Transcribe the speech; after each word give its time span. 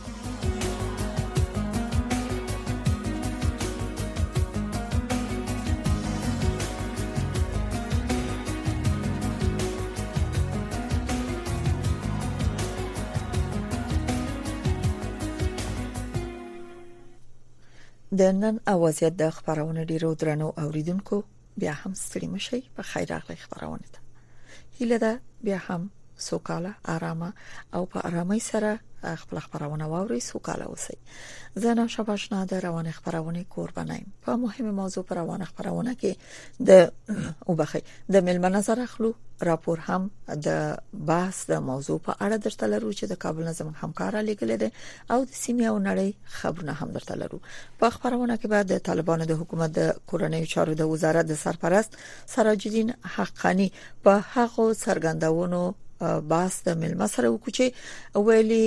اوازیت 18.72 19.14
د 19.20 19.22
خبرونه 19.36 19.80
ډیرو 19.90 20.10
درنو 20.20 20.48
اوریدونکو 20.62 21.16
بیا 21.60 21.72
هم 21.82 21.92
ستړي 22.04 22.28
مشي 22.34 22.60
په 22.74 22.82
خیر 22.90 23.06
راغلی 23.14 23.38
خبرونه 23.44 23.86
ده 23.92 24.00
هیله 24.78 24.98
ده 25.04 25.12
بیا 25.44 25.58
هم 25.68 25.82
سوکاله 26.26 26.72
آرامه 26.94 27.30
او 27.74 27.82
په 27.92 27.98
آرامۍ 28.08 28.40
سره 28.50 28.70
خپل 29.04 29.38
خبرونه 29.38 29.84
واوري 29.84 30.20
سوکاله 30.20 30.64
اوسئ 30.64 30.96
زه 31.54 31.74
نو 31.74 31.88
شباشنا 31.88 32.44
د 32.44 32.54
روان 32.54 32.90
خبرونه 32.90 33.44
قربانایم 33.50 34.12
په 34.22 34.36
مهمه 34.36 34.70
موضوع 34.70 35.04
پر 35.08 35.16
روان 35.16 35.44
خبرونه 35.44 35.94
کې 35.94 36.12
د 36.68 36.70
او 37.48 37.54
بخي 37.60 37.82
د 38.12 38.16
ملمه 38.26 38.48
نظر 38.48 38.80
اخلو 38.82 39.14
راپور 39.42 39.78
هم 39.80 40.10
د 40.46 40.48
بحث 41.08 41.46
د 41.50 41.60
موضوع 41.70 41.98
په 42.06 42.12
اړه 42.24 42.36
درته 42.44 42.66
لرو 42.66 42.92
چې 42.92 43.04
د 43.08 43.12
کابل 43.14 43.44
نظم 43.48 43.74
همکارا 43.80 44.20
لیکل 44.20 44.56
دي 44.56 44.70
او 45.10 45.24
د 45.24 45.30
سیمه 45.32 45.64
او 45.70 45.78
نړۍ 45.78 46.10
خبرونه 46.24 46.72
هم 46.72 46.90
درته 46.90 47.14
لرو 47.22 47.40
په 47.80 47.90
خبرونه 47.90 48.36
کې 48.36 48.46
بعد 48.46 48.66
د 48.72 48.78
طالبانو 48.88 49.24
د 49.24 49.32
حکومت 49.40 49.70
د 49.80 49.92
کورنۍ 50.10 50.42
چارو 50.52 50.74
د 50.74 50.80
وزارت 50.92 51.24
د 51.26 51.34
سرپرست 51.46 51.96
سراج 52.34 52.68
الدین 52.68 52.92
حقانی 53.16 53.72
په 54.04 54.20
هغه 54.32 54.74
څرګندونو 54.74 55.74
باس 56.00 56.54
د 56.66 56.76
ملما 56.84 57.06
سره 57.14 57.26
وکړي 57.34 57.66
ویلي 58.28 58.66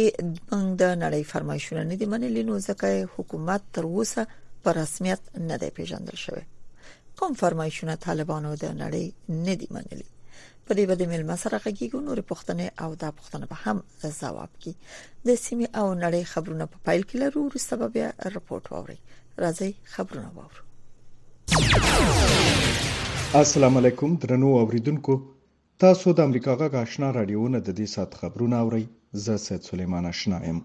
د 0.82 0.84
نړۍ 1.04 1.24
فرمایشونه 1.32 1.82
نه 1.90 1.96
دي 2.04 2.08
منلي 2.14 2.44
نو 2.52 2.60
ځکه 2.68 2.90
حکومت 3.18 3.62
تر 3.78 3.86
اوسه 3.94 4.22
په 4.64 4.70
رسمیت 4.82 5.22
نه 5.50 5.56
دی 5.66 5.70
پیژندل 5.82 6.18
شوی 6.26 6.46
کوم 7.22 7.34
فرمایشونه 7.44 7.96
طالبانو 8.08 8.52
د 8.64 8.66
نړۍ 8.82 9.06
نه 9.48 9.54
دي 9.62 9.68
منلي 9.78 10.08
په 10.66 10.72
دې 10.78 10.86
باندې 10.90 11.06
ملما 11.14 11.36
سره 11.44 11.56
غږیږو 11.66 12.00
نور 12.10 12.20
پښتنه 12.34 12.66
او 12.86 12.90
د 13.04 13.06
پښتنه 13.22 13.46
به 13.54 13.58
هم 13.64 13.78
ځواب 14.20 14.52
کی 14.66 14.72
د 15.30 15.32
سیمه 15.46 15.68
او 15.80 15.88
نړۍ 16.04 16.24
خبرونه 16.34 16.66
په 16.74 16.78
پا 16.78 16.82
پایل 16.90 17.02
کې 17.10 17.16
لرو 17.26 17.40
او 17.48 17.52
سبب 17.70 17.92
یې 18.04 18.10
رپورت 18.40 18.64
واوري 18.76 19.00
راځي 19.48 19.72
خبرونه 19.98 20.30
واورو 20.40 20.64
السلام 23.44 23.74
علیکم 23.80 24.10
درنو 24.22 24.50
اوریدونکو 24.62 25.14
تاسو 25.86 26.08
د 26.16 26.20
امریکا 26.28 26.52
غږ 26.60 26.74
آشنا 26.84 27.10
رادیو 27.18 27.44
نه 27.54 27.60
د 27.68 27.70
دې 27.80 27.86
سات 27.96 28.12
خبرونه 28.20 28.56
اورئ 28.64 28.84
زه 29.24 29.34
سید 29.46 29.62
سلیمان 29.70 30.04
آشنا 30.12 30.40
یم 30.48 30.58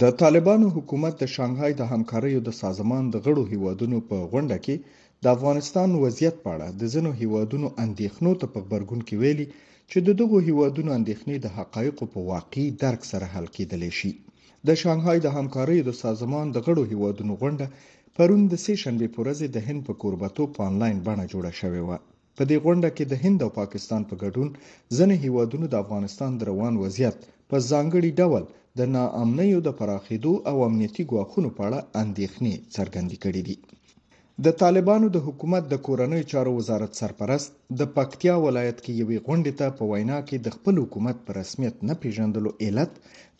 د 0.00 0.02
طالبانو 0.22 0.66
حکومت 0.76 1.14
د 1.18 1.24
شانګهای 1.34 1.72
د 1.76 1.82
همکاریو 1.92 2.40
د 2.44 2.50
سازمان 2.62 3.04
د 3.10 3.16
غړو 3.26 3.42
هیوادونو 3.52 3.98
په 4.10 4.16
غونډه 4.32 4.56
کې 4.64 4.76
د 5.22 5.26
افغانستان 5.36 5.88
وضعیت 6.04 6.36
په 6.44 6.48
اړه 6.54 6.66
د 6.80 6.82
زنو 6.94 7.10
هیوادونو 7.20 7.68
اندېښنو 7.84 8.30
ته 8.40 8.46
په 8.52 8.58
خبرګون 8.64 9.00
کې 9.08 9.16
ویلي 9.22 9.46
چې 9.90 9.98
د 10.06 10.08
دغو 10.20 10.36
هیوادونو 10.48 10.90
اندېښنې 10.98 11.36
د 11.40 11.46
حقایقو 11.58 12.04
په 12.14 12.18
واقعي 12.32 12.66
درک 12.84 13.00
سره 13.12 13.26
حل 13.34 13.46
کېدل 13.56 13.82
شي 13.98 14.10
د 14.68 14.68
شانګهای 14.82 15.18
د 15.22 15.28
همکاریو 15.36 15.86
د 15.88 15.92
سازمان 16.04 16.46
د 16.52 16.56
غړو 16.66 16.82
هیوادونو 16.92 17.32
غونډه 17.42 17.66
پرون 18.16 18.40
د 18.48 18.54
سې 18.64 18.74
شنبه 18.82 19.06
پورې 19.16 19.50
د 19.54 19.58
هند 19.66 19.80
په 19.88 19.92
کوربتو 20.02 20.42
په 20.54 20.60
آنلاین 20.70 20.96
بڼه 21.06 21.24
جوړه 21.32 21.52
شوې 21.62 21.82
و 21.88 21.90
په 22.38 22.42
دې 22.50 22.56
غونډه 22.64 22.88
کې 22.96 23.04
د 23.10 23.14
هند 23.24 23.38
او 23.44 23.50
پاکستان 23.60 24.02
په 24.10 24.14
ګډون 24.22 24.48
ځنې 24.96 25.16
هیوادونو 25.24 25.66
د 25.70 25.74
افغانستان 25.84 26.30
د 26.36 26.42
روان 26.50 26.74
وضعیت 26.82 27.16
په 27.50 27.56
ځانګړي 27.70 28.10
ډول 28.20 28.42
د 28.78 28.80
ناامنیو 28.94 29.58
د 29.66 29.68
پراخېدو 29.78 30.32
او 30.50 30.56
امنیتي 30.68 31.04
ګواښونو 31.10 31.50
په 31.56 31.62
اړه 31.68 31.78
اندېښنې 32.02 32.52
څرګندې 32.76 33.16
کړې 33.24 33.42
دي 33.48 33.56
د 34.44 34.48
طالبانو 34.62 35.06
د 35.12 35.18
حکومت 35.26 35.62
د 35.68 35.74
کورنۍ 35.86 36.22
چارو 36.32 36.50
وزارت 36.58 36.92
سرپرست 37.00 37.50
د 37.78 37.80
پکتیا 37.96 38.34
ولایت 38.46 38.76
کې 38.84 38.92
یوې 39.02 39.18
غونډې 39.26 39.52
ته 39.58 39.66
په 39.78 39.82
وینا 39.90 40.18
کې 40.28 40.36
د 40.40 40.48
خپل 40.56 40.74
حکومت 40.82 41.16
پر 41.26 41.34
رسمیت 41.42 41.76
نه 41.88 41.94
پیژندلو 42.02 42.50
علت 42.66 42.92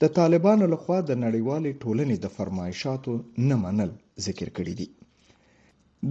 د 0.03 0.05
طالبانو 0.19 0.65
لخوا 0.75 0.99
د 1.05 1.13
نړیوالې 1.25 1.73
ټولنې 1.83 2.17
د 2.21 2.27
فرمایشاتو 2.37 3.13
نه 3.49 3.57
منل 3.65 3.91
ذکر 4.29 4.49
کړی 4.57 4.75
دی 4.81 4.89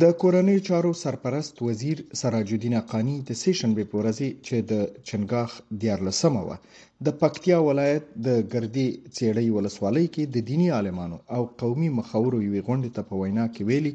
د 0.02 0.06
کورنۍ 0.22 0.58
چارو 0.68 0.90
سرپرست 1.02 1.60
وزیر 1.66 1.98
سراج 2.22 2.48
الدین 2.54 2.74
حقانی 2.78 3.14
د 3.28 3.38
سیشن 3.42 3.72
به 3.78 3.84
پورزي 3.92 4.28
چې 4.46 4.56
د 4.72 4.82
چنګاخ 5.10 5.50
دیارلسمه 5.84 6.42
و 6.48 6.56
د 7.08 7.16
پکتیا 7.22 7.58
ولایت 7.68 8.06
د 8.28 8.42
ګردي 8.54 8.88
چېړی 9.16 9.48
ولسوالۍ 9.56 10.06
کې 10.14 10.24
د 10.36 10.46
دینی 10.52 10.68
عالمانو 10.80 11.18
او 11.38 11.42
قومي 11.64 11.90
مخورو 12.02 12.38
یوې 12.48 12.62
غونډې 12.68 12.90
ته 13.00 13.08
په 13.12 13.22
وینا 13.22 13.46
کې 13.54 13.62
ویلي 13.72 13.94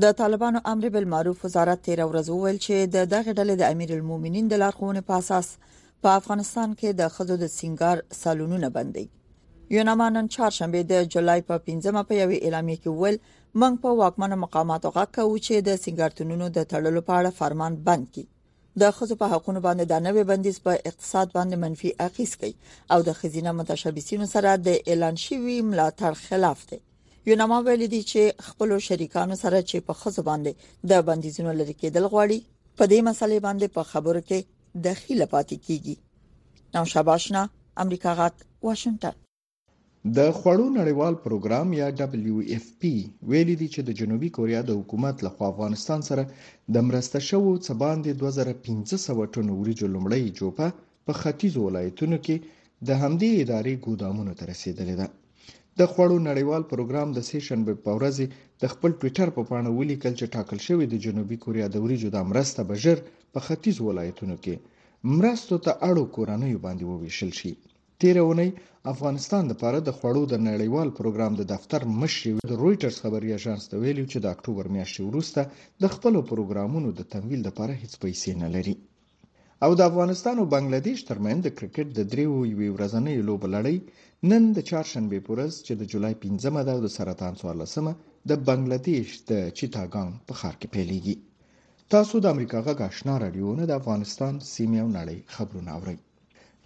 د 0.07 0.17
طالبانو 0.23 0.65
امر 0.75 0.93
بالمعروف 0.99 1.45
وزارت 1.49 1.87
13 1.93 2.11
ورځ 2.11 2.35
وویل 2.37 2.61
چې 2.67 2.95
د 2.99 3.11
دغه 3.19 3.39
ډلې 3.39 3.63
د 3.65 3.73
امیر 3.77 3.97
المومنین 4.01 4.53
د 4.55 4.65
لارښوونې 4.65 5.11
په 5.11 5.23
اساس 5.23 6.01
په 6.07 6.17
افغانستان 6.23 6.75
کې 6.79 6.99
د 7.03 7.15
خزو 7.19 7.43
د 7.47 7.55
سنگار 7.61 8.09
سالونونه 8.25 8.77
بندي 8.81 9.07
یوناما 9.71 10.09
نن 10.09 10.27
چهارشنبه 10.29 10.83
د 10.83 11.05
جولای 11.13 11.41
په 11.49 11.55
15مه 11.67 12.03
په 12.09 12.15
یوې 12.23 12.39
اعلامیه 12.45 12.77
کې 12.83 12.89
ویل 13.01 13.17
موږ 13.61 13.75
په 13.83 13.91
واکمنو 14.01 14.37
مقاماتو 14.45 14.89
غږ 14.97 15.09
کوو 15.17 15.37
چې 15.47 15.55
د 15.69 15.77
سنگارتونونو 15.85 16.47
د 16.57 16.67
تړلو 16.73 17.01
په 17.09 17.13
اړه 17.21 17.31
فرمان 17.41 17.73
بند 17.89 18.05
کړي 18.13 18.25
د 18.81 18.93
خځو 18.99 19.15
په 19.23 19.27
حقوقو 19.33 19.61
باندې 19.67 19.85
د 19.93 20.05
نوې 20.07 20.23
بندیز 20.31 20.57
په 20.67 20.73
اقتصاد 20.91 21.27
باندې 21.37 21.57
منفي 21.65 21.91
اغیز 22.07 22.33
کوي 22.41 22.55
او 22.93 22.99
د 23.03 23.11
خزینه 23.21 23.53
متشبثینو 23.61 24.27
سره 24.35 24.51
د 24.67 24.79
اعلان 24.91 25.15
شوی 25.27 25.57
ملاتړ 25.71 26.13
خلاف 26.27 26.61
دی 26.71 26.79
یوناما 27.31 27.59
ویل 27.67 27.83
دي 27.95 28.03
چې 28.11 28.23
خپل 28.49 28.69
شریکانو 28.89 29.35
سره 29.45 29.59
چې 29.69 29.77
په 29.89 29.93
خځو 30.01 30.21
باندې 30.29 30.53
د 30.91 31.03
بندیزونو 31.09 31.53
لری 31.59 31.75
کېدل 31.81 32.05
غواړي 32.13 32.39
په 32.79 32.85
دې 32.93 33.01
مسلې 33.09 33.39
باندې 33.47 33.67
په 33.77 33.83
خبرو 33.91 34.21
کې 34.29 34.39
دخیل 34.87 35.21
پاتې 35.33 35.57
کیږي 35.67 35.97
نو 36.75 36.83
شباشنا 36.95 37.43
امریکا 37.85 38.11
غاټ 38.21 38.37
واشنگټن 38.69 39.17
د 40.19 40.21
خوړو 40.39 40.67
نړیوال 40.81 41.15
پروګرام 41.25 41.69
یا 41.83 41.87
دبليو 42.01 42.37
اف 42.55 42.67
پی 42.81 42.93
ویلي 43.31 43.55
دی 43.61 43.67
چې 43.75 43.81
د 43.87 43.91
جنوبي 44.01 44.29
کوریا 44.37 44.61
د 44.67 44.77
حکومت 44.81 45.17
لخوا 45.27 45.47
افغانستان 45.53 46.01
سره 46.09 46.25
د 46.75 46.85
مرسته 46.89 47.19
شوو 47.29 47.53
څه 47.67 47.73
باندې 47.83 48.19
2500 48.21 49.35
ټن 49.35 49.47
وریجو 49.61 49.87
لمړی 49.95 50.23
جوپه 50.39 50.69
په 51.07 51.13
ختیځو 51.21 51.61
ولایتونو 51.69 52.17
کې 52.27 52.37
د 52.89 52.91
همدې 53.03 53.31
ادارې 53.45 53.75
ګودامونو 53.87 54.33
ته 54.39 54.45
رسیدلې 54.53 54.95
ده 55.01 55.07
د 55.79 55.91
خوړو 55.93 56.19
نړیوال 56.31 56.63
پروګرام 56.73 57.09
د 57.15 57.27
سیشن 57.31 57.67
په 57.69 57.75
پورزي 57.87 58.27
د 58.63 58.75
خپل 58.75 58.91
ټوئیټر 59.01 59.29
په 59.39 59.43
پا 59.45 59.49
پاڼه 59.51 59.75
ولیکل 59.81 60.13
چې 60.21 60.33
ټاکل 60.37 60.59
شوی 60.69 60.87
د 60.93 61.03
جنوبي 61.09 61.41
کوریا 61.47 61.67
د 61.75 61.83
وریجو 61.87 62.15
د 62.19 62.29
مرسته 62.31 62.69
بجر 62.71 63.03
په 63.33 63.41
ختیځ 63.49 63.77
ولایتونو 63.89 64.39
کې 64.45 64.55
مرستو 65.19 65.63
ته 65.67 65.71
اړو 65.89 66.05
کورنۍ 66.19 66.55
باندې 66.65 66.85
وویشل 66.93 67.33
شي 67.41 67.55
تیره 68.03 68.21
اونۍ 68.29 68.49
افغانستان 68.93 69.43
لپاره 69.53 69.79
د 69.89 69.91
خوړو 69.99 70.23
د 70.33 70.35
نړیوال 70.49 70.89
پروګرام 70.99 71.33
د 71.37 71.43
دفتر 71.55 71.81
مشر 72.01 72.33
د 72.51 72.53
رويټرز 72.63 72.97
خبري 73.05 73.31
اژانس 73.39 73.63
ته 73.71 73.75
ویلي 73.83 74.05
چې 74.13 74.19
د 74.21 74.27
اکتوبر 74.35 74.65
میاشتې 74.77 75.03
وروسته 75.09 75.41
د 75.83 75.85
خپلو 75.95 76.21
پروګرامونو 76.31 76.89
د 76.99 77.01
تمویل 77.13 77.41
لپاره 77.49 77.73
هیڅ 77.83 77.93
پیسې 78.05 78.31
نه 78.43 78.49
لري 78.55 78.75
او 79.65 79.71
د 79.79 79.81
افغانستان 79.91 80.35
او 80.39 80.47
بنگلاديش 80.55 80.99
ترمن 81.09 81.37
د 81.43 81.49
کرکټ 81.59 81.89
د 81.95 82.01
دریو 82.13 82.37
یوې 82.53 82.69
ورځنۍ 82.77 83.17
لوب 83.29 83.41
لړۍ 83.55 83.77
نن 84.31 84.43
د 84.57 84.59
چهارشنبه 84.69 85.17
پورز 85.27 85.53
چې 85.67 85.73
د 85.81 85.83
جولای 85.93 86.15
15مه 86.25 86.63
ده 86.67 86.73
او 86.77 86.81
د 86.87 86.89
سرطان 86.97 87.33
14مه 87.43 87.93
د 88.31 88.33
بنگلاديش 88.49 89.09
د 89.31 89.33
چیتاګان 89.59 90.09
په 90.27 90.33
ښار 90.41 90.55
کې 90.61 90.69
پیلېږي 90.75 91.17
تاسو 91.93 92.15
د 92.23 92.27
امریکا 92.35 92.59
غاښنا 92.69 93.15
رادیو 93.25 93.51
نه 93.61 93.65
د 93.71 93.73
افغانستان 93.81 94.33
سیمه 94.55 94.79
او 94.85 94.89
نړۍ 94.99 95.19
خبرونه 95.35 95.71
اورئ 95.79 95.99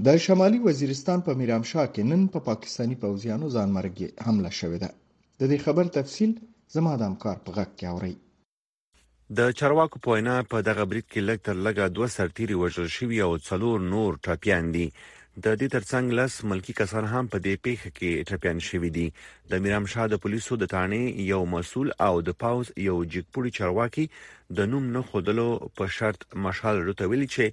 د 0.07 0.13
شمالي 0.25 0.59
وزیرستان 0.69 1.21
په 1.27 1.31
میرامشاه 1.39 1.89
کې 1.95 2.03
نن 2.11 2.21
په 2.35 2.41
پا 2.45 2.53
پاکستانی 2.53 2.97
پوځیانو 3.01 3.49
ځانمرګي 3.55 4.07
حمله 4.27 4.51
شوې 4.59 4.79
ده 4.85 4.91
د 5.43 5.51
دې 5.51 5.59
خبر 5.65 5.91
تفصيل 5.97 6.31
زما 6.77 6.95
د 7.01 7.09
همکار 7.11 7.37
په 7.49 7.57
غک 7.57 7.75
کې 7.75 7.87
اوري 7.93 8.15
د 9.41 9.53
چرواکو 9.59 10.01
په 10.07 10.15
وینا 10.17 10.37
په 10.55 10.65
دغه 10.69 10.87
بریټ 10.93 11.07
کې 11.11 11.27
لګ 11.31 11.45
تر 11.49 11.57
لګه 11.67 11.93
دوه 11.99 12.09
سرتيري 12.17 12.57
وژل 12.63 12.89
شوی 12.97 13.21
او 13.27 13.33
څلور 13.49 13.85
نور 13.95 14.19
ټاپيان 14.29 14.73
دي 14.79 14.87
د 14.95 15.47
دې 15.61 15.69
ترڅنګ 15.75 16.17
لس 16.21 16.39
ملکی 16.53 16.79
کسان 16.81 17.05
هم 17.13 17.29
په 17.33 17.45
دې 17.47 17.55
پیښه 17.67 17.89
کې 17.99 18.27
ټپيان 18.31 18.59
شوې 18.69 18.91
دي 18.97 19.07
د 19.53 19.65
میرامشاه 19.67 20.09
د 20.15 20.23
پولیسو 20.25 20.61
د 20.65 20.73
تانې 20.75 21.29
یو 21.35 21.43
مسول 21.57 21.97
او 22.09 22.15
د 22.31 22.39
پاوز 22.47 22.73
یو 22.89 22.97
جګپوري 23.15 23.51
چرواکي 23.61 24.07
د 24.57 24.61
نوم 24.71 24.85
نه 24.95 25.01
خودلو 25.09 25.43
په 25.79 25.85
شرط 25.97 26.21
مشال 26.45 26.77
رته 26.87 27.07
ویلي 27.11 27.27
چې 27.35 27.45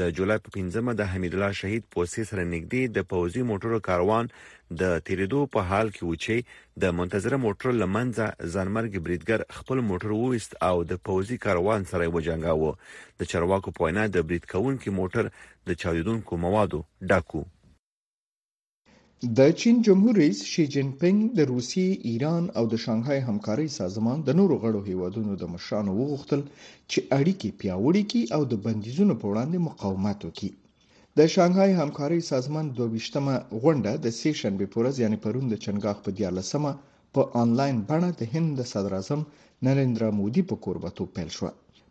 د 0.00 0.10
جولای 0.18 0.38
په 0.44 0.48
15مه 0.56 0.92
د 1.00 1.08
حمید 1.12 1.32
الله 1.36 1.52
شهید 1.60 1.88
پوسې 1.96 2.22
سره 2.30 2.42
نږدې 2.50 2.82
د 2.96 3.06
پوزي 3.12 3.42
موټرو 3.50 3.80
کاروان 3.88 4.30
د 4.82 5.02
تیریدو 5.08 5.40
په 5.56 5.60
حال 5.70 5.90
کې 5.96 6.02
و 6.04 6.20
چې 6.24 6.84
د 6.84 6.94
منتظره 7.00 7.40
موټر 7.46 7.68
لمنځه 7.80 8.54
ځانمرګ 8.54 9.02
بریدګر 9.08 9.46
خپل 9.58 9.82
موټر 9.88 10.10
وویست 10.18 10.56
او 10.68 10.76
د 10.92 11.02
پوزي 11.10 11.36
کاروان 11.46 11.88
سره 11.92 12.14
وجنګاوه 12.14 12.72
د 13.20 13.32
چرواکو 13.34 13.74
په 13.78 13.82
وینا 13.88 14.06
د 14.18 14.26
بریدکون 14.30 14.74
کې 14.82 14.98
موټر 15.02 15.24
د 15.70 15.80
چاودونکو 15.82 16.42
موادو 16.48 16.80
ډاکو 17.14 17.44
د 19.38 19.52
چین 19.60 19.76
جمهور 19.86 20.14
رئیس 20.22 20.40
شي 20.52 20.64
جین 20.72 20.88
پینګ 21.02 21.20
د 21.36 21.40
روسي 21.50 21.84
ایران 22.08 22.44
او 22.56 22.64
د 22.72 22.80
شانګهای 22.84 23.20
همکارۍ 23.28 23.68
سازمان 23.78 24.18
د 24.26 24.30
نورو 24.40 24.54
غړو 24.64 24.80
هیوادونو 24.88 25.32
د 25.42 25.48
مشرانو 25.54 25.90
وغوښتل 26.00 26.40
چې 26.90 26.98
اړیکې 27.18 27.50
پیاوړې 27.60 28.02
کړي 28.10 28.22
او 28.36 28.42
د 28.50 28.54
بندیزونو 28.66 29.14
په 29.22 29.26
وړاندې 29.30 29.58
مقاومت 29.68 30.18
وکړي 30.22 30.50
د 31.18 31.20
شانګهای 31.34 31.72
همکارۍ 31.80 32.20
سازمان 32.32 32.66
22مه 32.80 33.34
غونډه 33.62 33.92
د 34.04 34.16
سیشن 34.20 34.52
به 34.60 34.66
پورز 34.74 34.94
یعنی 35.04 35.18
پرون 35.24 35.44
د 35.48 35.54
چنګاخ 35.64 35.96
په 36.06 36.10
14مه 36.18 36.72
په 37.14 37.20
آنلاین 37.42 37.76
بڼه 37.88 38.10
د 38.20 38.22
هند 38.32 38.48
د 38.56 38.60
صدر 38.72 38.92
اعظم 38.98 39.20
نریندرا 39.68 40.08
مودي 40.18 40.42
په 40.50 40.54
کوربتو 40.64 41.02
پیل 41.14 41.28
شوه 41.38 41.50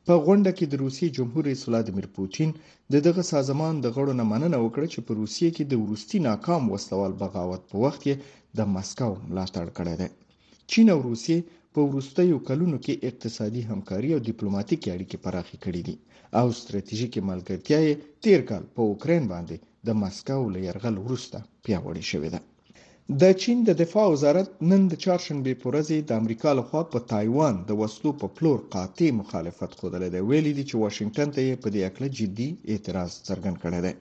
په 0.09 0.15
غونډه 0.25 0.51
کې 0.57 0.65
د 0.67 0.73
روسیې 0.83 1.07
جمهور 1.17 1.43
رئیس 1.49 1.61
ولادیمیر 1.65 2.07
پوتین 2.17 2.49
د 2.93 2.95
دغه 3.07 3.23
سازمان 3.33 3.73
د 3.79 3.87
غړو 3.95 4.13
نه 4.19 4.25
مننه 4.31 4.57
وکړه 4.61 4.87
چې 4.93 4.99
په 5.07 5.11
روسیې 5.21 5.49
کې 5.55 5.63
د 5.67 5.73
ورستي 5.83 6.17
ناکام 6.29 6.61
وسوال 6.73 7.13
بغاوت 7.21 7.61
په 7.71 7.75
وخت 7.83 7.99
کې 8.05 8.13
د 8.57 8.59
مسکو 8.75 9.11
ملاتړ 9.29 9.65
کړی 9.77 9.95
دی 10.01 10.09
چین 10.71 10.85
او 10.95 10.99
روسیې 11.09 11.37
په 11.73 11.79
ورستیو 11.91 12.37
کلونو 12.47 12.77
کې 12.85 13.01
اقتصادي 13.09 13.61
همکاري 13.71 14.09
او 14.15 14.19
ډیپلوماټیکي 14.29 14.87
اړیکې 14.95 15.17
پراخې 15.25 15.55
کړې 15.63 15.81
دي 15.87 15.95
او 16.39 16.47
ستراتیژیکي 16.59 17.19
ملګرتیا 17.29 17.79
یې 17.87 17.93
تیر 18.23 18.39
کال 18.49 18.63
په 18.75 18.81
اوکرين 18.89 19.23
باندې 19.33 19.55
د 19.87 19.89
مسکو 20.01 20.43
له 20.53 20.59
يرغل 20.67 20.95
وروسته 21.05 21.37
پیاوړې 21.65 22.03
شوې 22.11 22.29
ده 22.35 22.39
د 23.21 23.23
چین 23.41 23.57
د 23.65 23.71
دفاع 23.81 24.05
وزارت 24.13 24.47
نن 24.69 24.81
د 24.91 24.93
چهارشنبه 25.03 25.51
په 25.63 25.65
ورځ 25.69 25.87
د 26.09 26.11
امریکا 26.21 26.49
لخوا 26.59 26.81
په 26.93 26.99
تایوان 27.11 27.55
د 27.67 27.71
وسلو 27.81 28.09
په 28.21 28.27
پلور 28.37 28.59
قاطع 28.75 29.09
مخالفت 29.21 29.71
خوده 29.79 29.97
دی 30.13 30.21
ویلي 30.29 30.53
دي 30.57 30.63
چې 30.69 30.75
واشنگټن 30.83 31.29
ته 31.35 31.43
په 31.63 31.69
دې 31.73 31.81
اړه 31.89 32.07
جدي 32.19 32.49
اعتراض 32.71 33.11
څرګند 33.27 33.57
کړی 33.63 33.79
دی 33.85 33.93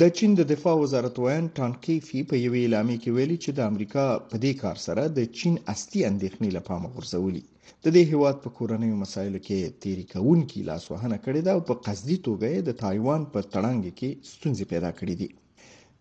د 0.00 0.02
چین 0.16 0.30
د 0.36 0.42
دفاع 0.52 0.76
وزارت 0.84 1.16
وین 1.18 1.44
ټان 1.56 1.72
کیفي 1.86 2.20
په 2.30 2.34
یوې 2.44 2.60
اعلامیه 2.64 2.98
کې 3.02 3.10
ویلي 3.16 3.38
چې 3.44 3.50
د 3.52 3.60
امریکا 3.70 4.04
په 4.30 4.36
دې 4.44 4.52
کار 4.62 4.76
سره 4.86 5.02
د 5.18 5.20
چین 5.38 5.54
اصلي 5.74 6.00
اندېښنې 6.10 6.48
لپاره 6.56 6.86
غورځولي 6.94 7.42
د 7.84 7.86
دې 7.96 8.02
هیواد 8.12 8.36
په 8.44 8.48
کورنیو 8.58 9.00
مسایلو 9.04 9.40
کې 9.46 9.58
تیری 9.82 10.04
کون 10.14 10.38
کی 10.50 10.60
لاسوهنه 10.68 11.16
کړې 11.24 11.40
ده 11.46 11.50
او 11.56 11.60
په 11.68 11.74
قصدي 11.86 12.16
توګه 12.28 12.50
د 12.68 12.70
تایوان 12.84 13.20
په 13.32 13.38
تړنګ 13.54 13.82
کې 13.98 14.10
ستونزې 14.32 14.64
پیدا 14.72 14.90
کړې 15.00 15.14
دي 15.22 15.30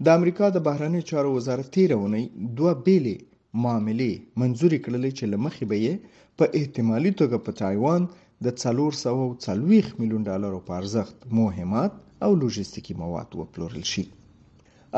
د 0.03 0.07
امریکا 0.17 0.45
د 0.51 0.57
بهرنیو 0.67 1.07
چارو 1.09 1.29
وزارت 1.35 1.67
تیره 1.75 1.95
ونی 2.03 2.23
دوه 2.59 2.73
بیلې 2.85 3.15
معاملې 3.63 4.11
منځوري 4.41 4.79
کړلې 4.85 5.11
چې 5.17 5.23
لمخې 5.33 5.65
به 5.71 5.77
یې 5.85 5.93
په 6.37 6.45
احتمالي 6.59 7.11
توګه 7.21 7.37
په 7.45 7.51
تایوان 7.61 8.01
د 8.45 8.47
340 8.63 9.99
میلیون 10.01 10.23
ډالرو 10.29 10.59
په 10.67 10.73
ارزښت 10.81 11.15
مهمات 11.39 11.93
او 12.25 12.31
لوجستیکی 12.41 12.93
مواد 13.03 13.29
وپلورل 13.39 13.83
شي 13.93 14.05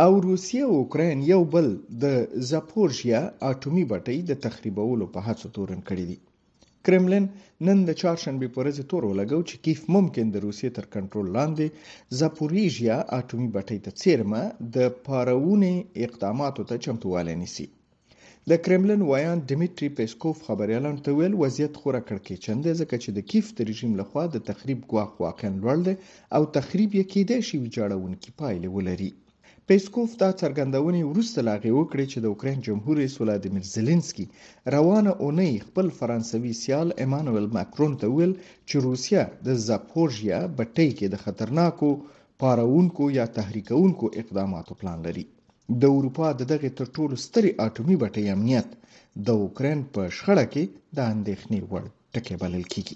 او 0.03 0.11
روسیه 0.29 0.61
او 0.67 0.73
اوکرين 0.81 1.17
یو 1.33 1.41
بل 1.53 1.67
د 2.03 2.05
زاپورژیا 2.49 3.21
اټومي 3.51 3.83
بټۍ 3.91 4.17
د 4.29 4.31
تخریبولو 4.45 5.05
په 5.13 5.19
هڅه 5.27 5.45
تورن 5.55 5.81
کړی 5.89 6.05
دي 6.09 6.17
کرملین 6.87 7.25
نن 7.67 7.77
د 7.87 7.91
چهارشنبې 8.01 8.47
په 8.51 8.57
ورځ 8.61 8.77
تور 8.91 9.03
ولګو 9.11 9.39
چې 9.49 9.55
کیف 9.65 9.79
ممکن 9.95 10.25
د 10.31 10.35
روسیې 10.45 10.69
تر 10.77 10.85
کنټرول 10.95 11.27
لاندې 11.37 11.65
زاپوریژیا 12.19 12.97
اټومي 13.19 13.49
بټۍ 13.55 13.79
ته 13.85 13.91
څیرمه 14.01 14.41
د 14.75 14.87
پارونې 15.07 15.75
اقداماتو 16.05 16.61
ته 16.69 16.75
چمتووالی 16.85 17.35
نیسي 17.41 17.67
د 18.49 18.61
کرملین 18.65 19.01
وایان 19.11 19.37
دمیتری 19.51 19.89
پیسکوف 19.99 20.37
خبريالان 20.47 20.95
ته 21.05 21.09
ویل 21.17 21.33
وضعیت 21.43 21.73
خورا 21.81 22.01
کړکې 22.09 22.35
چنده 22.45 22.71
ځکه 22.81 22.95
چې 23.03 23.09
د 23.17 23.27
کیف 23.31 23.45
د 23.57 23.69
رژیم 23.71 23.91
لخوا 24.01 24.23
د 24.31 24.37
تخریب 24.51 24.79
ګواښ 24.91 25.11
واقعا 25.25 25.51
لوړ 25.61 25.77
دی 25.87 25.95
او 26.35 26.41
تخریب 26.57 26.89
یې 26.99 27.05
کېدای 27.13 27.39
شي 27.47 27.55
ویجاړونکې 27.63 28.31
پایلې 28.41 28.69
ولري 28.75 29.11
پیسکوف 29.69 30.11
دا 30.19 30.27
څرګندونې 30.41 31.01
وروسته 31.11 31.39
لا 31.47 31.53
غي 31.63 31.71
وکړي 31.79 32.05
چې 32.11 32.17
د 32.25 32.31
اوکرين 32.33 32.59
جمهور 32.67 32.95
رئیس 33.01 33.15
ولادیمیر 33.21 33.63
زيلنسکي 33.73 34.25
روانه 34.75 35.11
اونۍ 35.25 35.53
خپل 35.67 35.85
فرانسوي 35.99 36.51
سیال 36.61 36.87
ایمانوئل 37.05 37.47
ماکرون 37.57 37.93
ته 38.03 38.09
ویل 38.15 38.33
چې 38.69 38.75
روسیا 38.85 39.23
د 39.47 39.57
زاپورژیا 39.67 40.37
بټۍ 40.57 40.89
کې 40.97 41.07
د 41.15 41.23
خطرناکو 41.23 41.89
پاراونکو 42.43 43.03
یا 43.19 43.25
تحریکونکو 43.39 44.05
اقداماتو 44.21 44.73
پلان 44.83 44.99
لري 45.09 45.25
د 45.85 45.97
اروپا 45.97 46.27
د 46.43 46.49
دغه 46.53 46.69
تر 46.79 46.85
ټولو 46.99 47.15
ستري 47.25 47.51
اټومي 47.65 47.95
بټۍ 48.05 48.25
امنیت 48.37 48.69
د 49.31 49.43
اوکرين 49.47 49.79
په 49.97 50.01
شخړه 50.19 50.45
کې 50.53 50.63
د 51.01 51.11
اندېښنې 51.13 51.59
وړ 51.73 51.83
ټکی 52.13 52.35
بلل 52.47 52.63
کیږي 52.73 52.95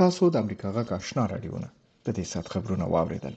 تاسو 0.00 0.22
د 0.32 0.36
امریکا 0.44 0.68
غاښ 0.76 0.90
آشنا 0.98 1.24
راډیو 1.36 1.62
نه 1.66 1.70
د 1.70 2.08
دې 2.16 2.24
سات 2.34 2.46
خبرونه 2.56 2.84
واوریدل 2.96 3.36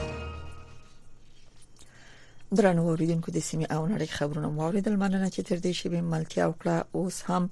درنو 2.59 2.81
اوریدونکو 2.91 3.29
د 3.33 3.39
سیمې 3.49 3.67
او 3.75 3.81
نړۍ 3.93 4.07
خبرونه 4.17 4.47
مو 4.55 4.61
اوریدل 4.65 4.95
مننه 5.03 5.27
چې 5.35 5.41
تر 5.49 5.57
دې 5.65 5.73
شی 5.79 5.87
به 5.93 6.01
ملتیا 6.13 6.43
وکړه 6.47 6.75
اوس 6.97 7.17
هم 7.29 7.43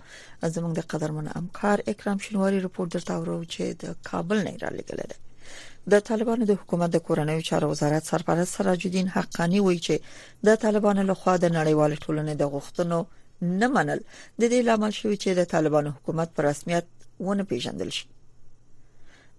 زموږ 0.56 0.72
د 0.78 0.82
قدرمن 0.92 1.28
امکار 1.42 1.78
اکرام 1.92 2.18
شنواری 2.26 2.60
رپورت 2.66 2.90
درته 2.96 3.14
ورو 3.22 3.38
چې 3.54 3.62
د 3.84 3.96
کابل 4.10 4.38
نه 4.48 4.54
را 4.64 4.70
لګل 4.80 5.00
ده 5.12 5.18
د 5.92 5.96
طالبانو 6.10 6.44
د 6.50 6.54
حکومت 6.62 6.90
د 6.94 6.98
کورنیو 7.08 7.42
چارو 7.52 7.68
وزارت 7.74 8.04
سرپرست 8.12 8.52
سراج 8.60 8.82
الدین 8.90 9.08
حقانی 9.16 9.60
وایي 9.66 9.80
چې 9.88 9.96
د 10.48 10.56
طالبانو 10.66 11.02
لخوا 11.14 11.36
د 11.40 11.48
نړیوال 11.60 11.92
ټولنې 12.04 12.36
د 12.42 12.44
غوښتنو 12.54 13.00
نه 13.64 13.68
منل 13.76 14.00
د 14.04 14.44
دې 14.52 14.60
لامل 14.70 14.92
شوی 15.02 15.18
چې 15.22 15.30
د 15.40 15.44
طالبانو 15.58 15.90
حکومت 15.98 16.30
په 16.38 16.44
رسمیت 16.50 16.86
ونه 17.28 17.44
پیژندل 17.50 17.90
شي 17.98 18.06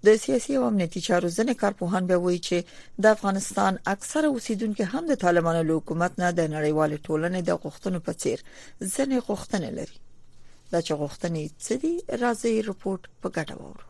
د 0.07 0.09
سیاسي 0.25 0.53
او 0.59 0.65
امنیتي 0.71 1.01
چارو 1.09 1.29
ځنې 1.39 1.55
کارپوهان 1.63 2.05
به 2.11 2.17
وایي 2.25 2.41
چې 2.49 2.57
د 3.03 3.05
افغانستان 3.17 3.73
اکثره 3.95 4.29
اوسیدونکو 4.31 4.83
هم 4.93 5.03
د 5.09 5.15
طالبانو 5.25 5.63
له 5.69 5.75
حکومت 5.79 6.13
نه 6.23 6.29
د 6.39 6.41
نړیوال 6.57 6.91
ټولنې 7.07 7.41
د 7.45 7.51
غوښتنو 7.63 7.99
په 8.07 8.13
څیر 8.23 8.39
ځنې 8.95 9.19
غوښتنه 9.29 9.69
لري 9.79 9.99
دا 10.73 10.79
چې 10.87 10.93
غوښتنې 11.03 11.43
څه 11.65 11.75
دي 11.83 11.95
راځي 12.23 12.55
رپورت 12.71 13.03
په 13.21 13.29
ګډه 13.37 13.55
وره 13.63 13.85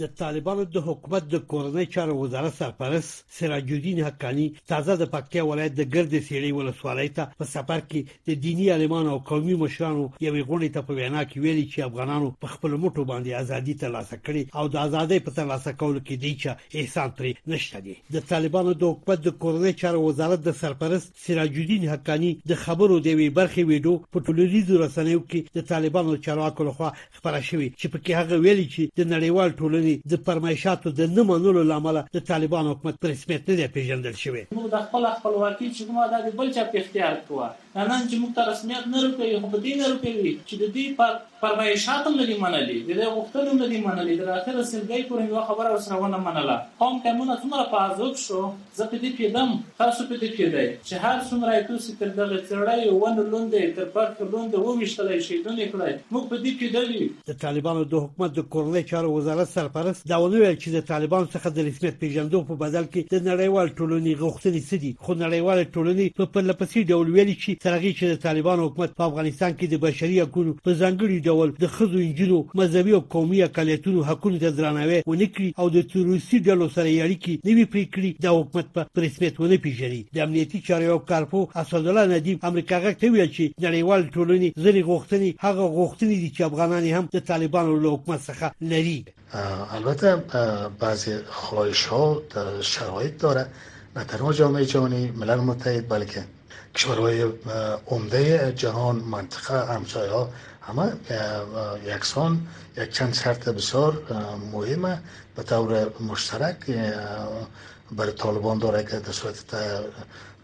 د 0.00 0.02
طالبانو 0.22 0.62
د 0.74 0.78
حکومت 0.88 1.22
د 1.28 1.34
کورنۍ 1.50 1.86
چارو 1.94 2.18
وزارت 2.20 2.54
سرپرست 2.58 3.10
سراج 3.36 3.72
الدین 3.72 4.02
حقانی 4.04 4.46
تازه 4.72 4.94
د 4.98 5.04
پکتیا 5.14 5.42
ولایت 5.46 5.72
د 5.76 5.88
ګرد 5.94 6.12
سیړی 6.28 6.52
ولسوالۍ 6.58 7.08
ته 7.16 7.24
په 7.40 7.44
سفر 7.54 7.80
کې 7.90 8.00
د 8.28 8.38
دینی 8.44 8.66
عالمانو 8.74 9.10
او 9.14 9.18
قومي 9.30 9.56
مشرانو 9.62 10.04
یوې 10.26 10.42
غونډې 10.50 10.68
ته 10.74 10.80
په 10.88 10.94
وینا 10.98 11.24
کې 11.24 11.40
ویلي 11.44 11.64
چې 11.72 11.86
افغانانو 11.86 12.30
په 12.44 12.46
خپل 12.54 12.74
موټو 12.82 13.06
باندې 13.10 13.40
ازادي 13.42 13.74
ترلاسه 13.82 14.16
کړي 14.20 14.42
او 14.62 14.68
د 14.74 14.78
ازادۍ 14.84 15.18
په 15.28 15.34
ترلاسه 15.40 15.72
کولو 15.82 16.00
کې 16.06 16.14
دی 16.24 16.32
چې 16.42 16.82
احسان 16.82 17.10
پرې 17.18 17.54
نشته 17.54 17.80
دي 17.88 17.96
د 18.18 18.26
طالبانو 18.34 18.76
د 18.84 18.92
حکومت 18.94 19.24
د 19.26 19.28
کورنۍ 19.46 19.74
چارو 19.82 20.04
وزارت 20.06 20.46
د 20.46 20.56
سرپرست 20.62 21.20
سراج 21.26 21.60
الدین 21.64 21.88
حقانی 21.94 22.32
د 22.52 22.60
خبرو 22.64 23.00
د 23.08 23.18
وی 23.22 23.28
برخې 23.40 23.68
ویډیو 23.70 24.02
په 24.12 24.22
ټلویزیون 24.28 24.82
رسنیو 24.86 25.26
کې 25.26 25.60
د 25.60 25.68
طالبانو 25.74 26.16
چارواکو 26.28 26.70
لخوا 26.72 26.92
خبره 26.96 27.44
شوې 27.50 27.68
چې 27.80 27.86
په 27.92 27.98
کې 28.04 28.12
هغه 28.22 28.34
ویلي 28.46 28.66
چې 28.74 28.82
د 28.98 29.12
نړیوال 29.16 29.60
ټولنې 29.60 29.78
ټولنې 29.80 29.94
د 30.12 30.14
پرمایشاتو 30.28 30.88
د 30.98 31.00
نه 31.16 31.22
منلو 31.28 31.62
لامل 31.70 31.96
د 32.16 32.18
طالبان 32.30 32.64
حکومت 32.72 32.94
پر 33.00 33.08
رسمیت 33.12 33.42
نه 33.58 33.66
پیژندل 33.74 34.14
شوی 34.24 34.42
موږ 34.56 34.66
د 34.74 34.76
خپل 34.86 35.02
خپلواکي 35.18 35.66
چې 35.76 35.82
کومه 35.88 36.04
د 36.12 36.36
بل 36.38 36.48
چا 36.56 36.62
په 36.72 36.78
اختیار 36.82 37.14
کوه 37.28 37.46
نن 37.74 38.06
چې 38.10 38.16
موږ 38.20 38.32
ته 38.36 38.46
رسمیت 38.52 38.86
نه 38.92 39.00
ورکوي 39.02 39.36
خو 39.42 39.48
په 39.50 39.58
دې 39.64 39.74
نه 39.80 39.90
ورکوي 39.90 40.30
چې 40.44 40.54
د 40.62 40.72
دې 40.76 40.86
پر 41.00 41.18
پرمایشات 41.42 42.06
هم 42.08 42.16
ندي 42.20 42.34
منلي 42.44 42.78
د 42.86 42.96
دې 43.00 43.12
غوښتنې 43.18 43.52
هم 43.52 43.60
ندي 43.64 43.78
منلي 43.84 44.16
د 44.22 44.32
اخر 44.36 44.56
سلګۍ 44.70 45.04
پورې 45.10 45.28
یو 45.34 45.42
خبره 45.50 45.70
ورسره 45.74 45.98
ونه 46.00 46.18
منله 46.24 46.56
قوم 46.80 46.96
کمونه 47.04 47.36
څومره 47.44 47.68
په 47.74 47.92
عذاب 47.92 48.16
شو 48.22 48.40
زه 48.80 48.86
په 48.94 49.00
دې 49.04 49.14
پیدم 49.20 49.52
تاسو 49.82 50.06
په 50.10 50.18
دې 50.22 50.30
پیدای 50.40 50.66
چې 50.70 51.04
هر 51.04 51.22
څومره 51.28 51.62
تاسو 51.70 51.94
تر 52.02 52.10
دغه 52.18 52.40
څړای 52.48 52.96
ونه 52.96 53.28
لوندې 53.28 53.78
تر 53.78 53.88
پارک 53.94 54.18
لوندې 54.24 54.66
ومشتلې 54.66 55.28
شي 55.28 55.38
دونه 55.46 55.70
کړای 55.76 55.94
موږ 56.00 56.24
په 56.32 56.42
دې 56.42 56.58
پیدلی 56.64 57.04
د 57.30 57.40
طالبانو 57.46 57.86
د 57.94 58.02
حکومت 58.06 58.36
د 58.40 58.50
کورنۍ 58.56 58.84
چارو 58.90 59.14
وزارت 59.14 59.52
سرپرست 59.54 60.06
دا 60.14 60.20
ونه 60.26 60.42
ویل 60.44 60.58
چې 60.64 60.76
د 60.80 60.86
طالبانو 60.92 61.30
څخه 61.36 61.56
د 61.60 61.70
رسمیت 61.70 62.02
پیژندو 62.04 62.42
په 62.50 62.58
بدل 62.66 62.90
کې 62.92 63.14
د 63.16 63.24
نړیوال 63.30 63.72
ټولنې 63.78 64.20
غوښتنې 64.26 64.68
سدي 64.74 64.92
خو 65.06 65.18
نړیوال 65.24 65.64
ټولنې 65.64 66.20
په 66.20 66.34
پرله 66.36 66.60
پسې 66.60 66.92
ډول 66.94 67.16
ویلي 67.16 67.38
چې 67.40 67.58
ترغی 67.64 67.92
چې 67.98 68.04
د 68.12 68.16
طالبان 68.26 68.58
حکومت 68.66 68.90
په 68.98 69.04
افغانستان 69.10 69.52
کې 69.58 69.66
د 69.68 69.74
بشري 69.86 70.16
حقوقو 70.24 70.52
په 70.66 70.70
ځانګړي 70.82 71.18
ډول 71.28 71.48
د 71.62 71.66
خزو 71.74 71.98
انجینو 72.06 72.38
مذهبي 72.60 72.92
او 72.98 73.02
قومي 73.14 73.38
اقالیتونو 73.48 74.04
حقوقو 74.08 74.40
ته 74.42 74.50
درناوی 74.58 75.00
ونکړي 75.12 75.48
او 75.60 75.66
د 75.76 75.78
تروریستي 75.90 76.38
ډلو 76.48 76.66
سره 76.76 76.88
اړیکې 77.06 77.32
نیوي 77.48 77.64
پریکړي 77.74 78.10
د 78.24 78.26
حکومت 78.36 78.66
په 78.74 78.80
رسمیت 79.04 79.34
ونه 79.40 79.56
پیژني 79.64 80.00
د 80.14 80.16
امنیتي 80.26 80.58
چارو 80.68 80.98
کارپو 81.10 81.40
اسد 81.62 81.84
الله 81.90 82.04
ندیم 82.14 82.36
امریکا 82.50 82.76
غږ 82.84 82.94
ته 83.02 83.06
ویل 83.12 83.30
چې 83.36 83.44
نړیوال 83.66 84.00
ټولنې 84.14 84.48
ځینې 84.64 84.80
غوښتنې 84.90 85.28
هغه 85.46 85.64
غوښتنې 85.78 86.16
دي 86.22 86.30
چې 86.34 86.42
افغانان 86.50 86.84
هم 86.96 87.04
د 87.16 87.18
طالبانو 87.30 87.72
له 87.84 87.88
حکومت 87.94 88.20
څخه 88.28 88.48
لري 88.72 88.98
البته 89.78 90.06
بعضی 90.82 91.12
خواهش 91.42 91.80
ها 91.92 92.04
در 92.34 92.46
شرایط 92.74 93.14
داره 93.24 93.44
نه 93.96 94.02
تنها 94.10 94.30
جامعه 94.40 94.64
جهانی 94.72 95.02
ملل 95.20 95.40
متحد 95.50 95.88
بلکه 95.88 96.20
کشورهای 96.74 97.32
عمده 97.86 98.52
جهان 98.56 98.96
منطقه 98.96 99.74
همسایه 99.74 100.10
ها 100.10 100.30
همه 100.62 100.92
یکسان 101.86 102.46
یک 102.76 102.90
چند 102.92 103.14
شرط 103.14 103.48
بسیار 103.48 104.02
مهمه 104.52 105.02
به 105.36 105.42
طور 105.42 105.90
مشترک 106.08 106.56
برای 107.92 108.12
طالبان 108.12 108.58
داره 108.58 108.84
که 108.84 108.96
در 108.98 109.12
صورت 109.12 109.36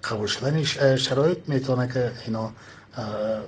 قبول 0.05 0.27
شدن 0.27 0.65
شرایط 0.97 1.39
میتونه 1.47 1.89
که 1.93 2.13
اینا 2.27 2.51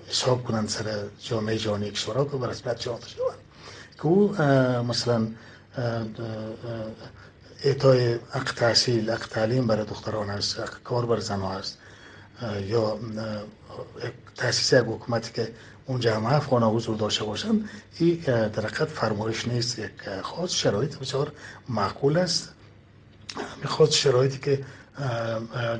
حساب 0.08 0.44
کنند 0.44 0.68
سر 0.68 0.84
جامعه 1.22 1.58
جهانی 1.58 1.90
کشورها 1.90 2.24
که 2.24 2.36
بر 2.36 2.52
سبت 2.52 2.78
جهان 2.78 3.00
شوند 3.00 3.38
که 3.98 4.06
او 4.06 4.42
مثلا 4.82 5.26
اعطای 7.64 8.12
حق 8.14 8.52
تحصیل 8.56 9.10
حق 9.10 9.28
تعلیم 9.28 9.66
برای 9.66 9.84
دختران 9.84 10.30
است 10.30 10.56
کار 10.84 11.06
بر 11.06 11.20
زنها 11.20 11.52
است 11.52 11.78
یا 12.66 12.98
تاسیس 14.36 14.72
یک 14.72 14.78
حکومتی 14.86 15.32
که 15.32 15.54
اون 15.86 16.02
همه 16.02 16.32
افغان 16.32 16.62
حضور 16.62 16.96
داشته 16.96 17.24
باشند 17.24 17.68
این 17.98 18.14
در 18.26 18.48
حقیقت 18.66 18.84
فرمایش 18.88 19.48
نیست 19.48 19.78
یک 19.78 19.90
خاص 20.22 20.50
شرایط 20.52 20.96
بسیار 20.98 21.32
معقول 21.68 22.16
است 22.18 22.48
خاص 23.64 23.92
شرایطی 23.92 24.38
که 24.38 24.64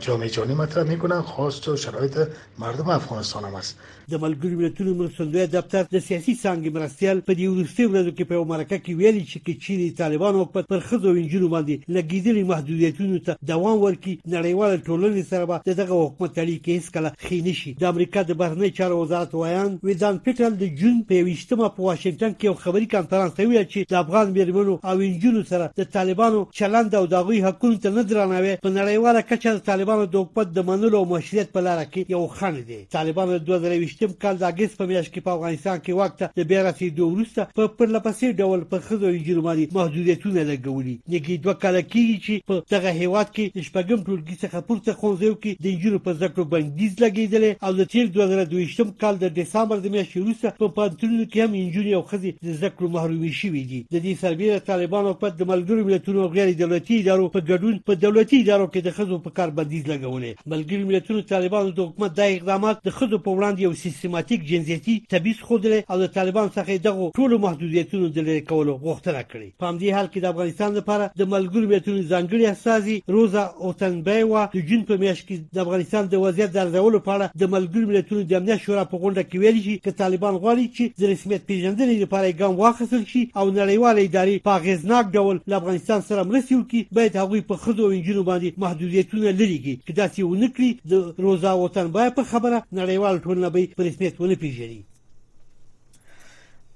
جامعه 0.00 0.30
جانی 0.30 0.54
مطرح 0.54 0.82
میکنن 0.84 1.22
خاص 1.22 1.68
شرایط 1.68 2.28
مردم 2.58 2.88
افغانستان 2.88 3.44
هم 3.44 3.54
است 3.54 3.76
د 4.10 4.18
ملګرو 4.20 4.58
ملتونو 4.60 4.92
مرستندوی 4.98 5.42
دفتر 5.54 5.80
د 5.94 5.96
سیاسي 6.04 6.32
څنګه 6.42 6.70
مرستيال 6.76 7.18
په 7.24 7.34
دې 7.38 7.48
وروستي 7.54 7.84
ورځو 7.88 8.12
کې 8.18 8.28
په 8.28 8.36
یو 8.36 8.44
مرکه 8.52 8.76
کې 8.84 8.94
ویلي 9.00 9.24
چې 9.24 9.40
کې 9.40 9.64
چین 9.64 9.98
طالبان 9.98 10.38
او 10.38 10.44
پر 10.54 10.80
خزو 10.86 11.10
انجنونو 11.22 11.50
باندې 11.54 11.92
لګیدلي 11.96 12.44
محدودیتونو 12.50 13.18
ته 13.26 13.36
دوام 13.50 13.76
ورکړي 13.78 14.14
نړیوال 14.34 14.72
ټولنې 14.86 15.26
سره 15.30 15.48
به 15.50 15.74
دغه 15.80 15.98
حکومت 15.98 16.40
اړي 16.44 16.62
کې 16.62 16.70
هیڅ 16.76 16.94
کله 16.94 17.12
خینه 17.26 17.54
شي 17.60 17.72
د 17.82 17.90
امریکا 17.90 18.22
د 18.30 18.38
بهرنی 18.44 18.70
چارو 18.78 19.02
وزارت 19.02 19.34
وایان 19.42 19.74
ویدان 19.90 20.22
پیټل 20.30 20.56
د 20.64 20.72
جون 20.80 21.04
په 21.12 21.28
ویشتمه 21.28 21.70
په 21.76 21.86
واشنگټن 21.88 22.38
کې 22.38 22.48
یو 22.50 22.56
خبري 22.64 22.90
کانفرنس 22.96 23.36
ته 23.40 23.46
ویل 23.52 23.62
چې 23.74 23.92
د 23.92 24.00
افغان 24.02 24.34
بیرمنو 24.38 24.78
او 24.78 24.96
انجنونو 25.10 25.44
سره 25.52 25.68
د 25.82 25.92
طالبانو 25.98 26.42
چلند 26.62 26.98
او 27.02 27.04
دغوی 27.18 27.42
حقوقو 27.50 27.84
ته 27.84 27.94
نه 28.00 28.08
درناوي 28.14 28.56
په 28.64 28.74
نړیواله 28.80 29.28
کچه 29.32 29.56
د 29.60 29.60
طالبانو 29.70 30.10
د 30.18 30.24
حکومت 30.26 30.58
د 30.62 30.68
منلو 30.72 31.04
او 31.04 31.08
مشروعیت 31.14 31.54
په 31.60 31.66
لار 31.70 31.86
کې 31.86 32.18
یو 32.18 32.24
خنډ 32.40 32.68
دی 32.72 32.82
طالبانو 32.98 33.38
د 33.38 33.48
2023 33.52 33.96
شپږم 33.98 34.14
کال 34.22 34.36
د 34.40 34.42
اگست 34.52 34.78
په 34.80 34.86
میاشت 34.90 35.10
کې 35.12 35.20
په 35.26 35.36
افغانستان 35.38 35.78
کې 35.84 35.92
وخت 36.00 36.22
د 36.40 36.44
بیا 36.50 36.58
رسیدو 36.64 37.06
وروسته 37.12 37.44
په 37.58 37.66
پرلپسې 37.78 38.30
ډول 38.42 38.60
په 38.74 38.80
خزو 38.90 39.06
انجینرو 39.12 39.42
باندې 39.46 39.76
محدودیتونه 39.78 40.44
لګولي 40.50 40.92
نګي 41.14 41.36
دوه 41.46 41.54
کال 41.64 41.78
کېږي 41.78 42.22
چې 42.26 42.46
په 42.50 42.74
دغه 42.74 42.90
هیواد 43.02 43.32
کې 43.36 43.64
شپږم 43.68 44.02
ټولګي 44.08 44.36
څخه 44.42 44.62
پورته 44.68 44.94
خونځو 45.00 45.32
کې 45.44 45.66
د 45.66 45.70
انجینرو 45.72 46.02
په 46.06 46.14
زده 46.18 46.28
کړو 46.34 46.50
بندیز 46.54 46.94
لګیدل 47.04 47.46
او 47.66 47.72
د 47.80 47.88
تیر 47.96 48.10
2022م 48.18 48.92
کال 49.04 49.18
د 49.24 49.32
دسمبر 49.40 49.82
د 49.86 49.92
میاشتې 49.96 50.22
وروسته 50.24 50.54
په 50.62 50.72
پانتونو 50.78 51.26
کې 51.32 51.42
هم 51.44 51.58
انجینري 51.62 51.96
او 52.00 52.04
خزي 52.12 52.32
د 52.44 52.56
زده 52.60 52.72
کړو 52.76 52.92
محرومي 52.98 53.32
شوې 53.40 53.62
دي 53.72 53.80
د 53.96 54.06
دې 54.06 54.22
سربېره 54.22 54.66
طالبانو 54.70 55.14
په 55.24 55.34
د 55.42 55.50
ملګرو 55.54 55.88
ملتونو 55.90 56.28
غیر 56.36 56.54
دولتي 56.62 57.00
ادارو 57.02 57.26
په 57.40 57.46
ګډون 57.50 57.82
په 57.90 58.00
دولتي 58.06 58.42
ادارو 58.46 58.70
کې 58.70 58.86
د 58.88 58.96
خزو 59.00 59.20
په 59.28 59.36
کار 59.42 59.56
بندیز 59.60 59.90
لګولې 59.92 60.48
ملګرو 60.54 60.90
ملتونو 60.94 61.28
طالبانو 61.34 61.76
د 61.82 61.90
حکومت 61.92 62.16
د 62.22 62.32
اقدامات 62.38 62.84
د 62.88 62.98
خزو 63.02 63.22
په 63.28 63.38
وړاندې 63.38 63.68
یو 63.68 63.74
سیستماتیک 63.88 64.42
جنسيتي 64.48 64.94
تبعیض 65.12 65.40
خودلې 65.48 65.82
او 65.90 65.96
د 66.02 66.10
طالبان 66.16 66.48
څخه 66.56 66.82
دغه 66.86 67.10
ټول 67.20 67.34
محدودیتونو 67.44 68.08
د 68.16 68.26
لری 68.28 68.40
کولو 68.50 68.72
غوښتنه 68.86 69.20
کړې 69.30 69.52
په 69.62 69.70
همدې 69.70 69.92
حال 69.98 70.08
کې 70.12 70.20
د 70.24 70.26
افغانستان 70.32 70.76
لپاره 70.78 71.10
د 71.20 71.28
ملګرو 71.34 71.70
ملتونو 71.72 72.02
ځانګړي 72.12 72.56
استاذي 72.56 72.96
روزا 73.16 73.44
اوتنبیوا 73.68 74.42
د 74.54 74.64
جون 74.70 74.82
په 74.90 75.00
میاشت 75.04 75.26
کې 75.28 75.58
د 75.58 75.64
افغانستان 75.66 76.10
د 76.14 76.22
وضعیت 76.26 76.52
درځولو 76.56 77.02
په 77.06 77.14
اړه 77.16 77.42
د 77.42 77.52
ملګرو 77.56 77.90
ملتونو 77.92 78.26
د 78.32 78.40
امنیت 78.40 78.60
شورا 78.66 78.84
په 78.92 79.02
غونډه 79.02 79.30
کې 79.30 79.40
ویل 79.44 79.60
چې 79.60 79.84
ک 79.86 79.96
طالبان 80.02 80.34
غواړي 80.42 80.66
چې 80.76 81.02
د 81.02 81.12
رسمیت 81.12 81.46
پیژندنې 81.50 81.96
لپاره 82.06 82.36
ګام 82.42 82.52
واخیستل 82.64 83.04
شي 83.12 83.24
او 83.40 83.46
نړیوال 83.58 84.02
ادارې 84.06 84.44
په 84.48 84.62
غیزناک 84.66 85.12
ډول 85.18 85.40
له 85.50 85.56
افغانستان 85.62 86.06
سره 86.10 86.28
مرسته 86.30 86.60
وکړي 86.60 87.00
باید 87.00 87.18
هغوی 87.22 87.42
په 87.52 87.64
خدو 87.66 87.90
انجنونو 87.96 88.28
باندې 88.30 88.62
محدودیتونه 88.66 89.30
لري 89.40 89.58
کړي 89.64 89.76
چې 89.86 89.92
دا 90.00 90.08
چې 90.14 90.20
ونکړي 90.24 90.90
د 90.92 91.28
روزا 91.28 91.52
اوتنبای 91.62 92.10
په 92.20 92.24
خبره 92.34 92.62
نړیوال 92.80 93.16
ټولنه 93.26 93.50
به 93.56 93.77
خپل 93.78 93.86
اسمیت 93.88 94.20
ونه 94.20 94.34
پیژني 94.34 94.78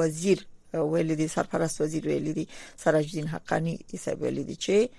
وزیر 0.00 0.44
ویل 0.92 1.14
دي 1.20 1.26
سرپرست 1.32 1.80
وزیر 1.80 2.06
ویل 2.10 2.30
دي 2.36 2.44
سراج 2.84 3.04
الدین 3.10 3.26
حقانی 3.32 3.74
یې 3.78 4.20
ویل 4.20 4.44
دي 4.52 4.56
چې 4.66 4.92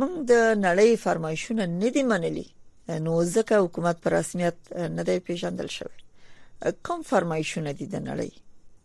موږ 0.00 0.14
د 0.32 0.44
نړۍ 0.66 0.96
فرمایشونه 1.06 1.66
نه 1.78 1.88
دي 1.96 2.02
منلي 2.12 2.44
نو 3.06 3.16
ځکه 3.24 3.54
حکومت 3.64 4.00
پر 4.04 4.12
رسمیت 4.16 4.56
نه 4.98 5.02
دی 5.08 5.18
پیژندل 5.30 5.66
شوی 5.78 5.98
کم 6.86 7.02
فرمایشونه 7.10 7.72
دي 7.72 7.86
د 7.94 7.96
نړۍ 8.10 8.32